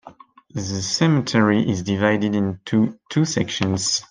The 0.55 0.81
cemetery 0.81 1.61
is 1.69 1.83
divided 1.83 2.33
into 2.33 2.97
two 3.11 3.23
sections. 3.23 3.99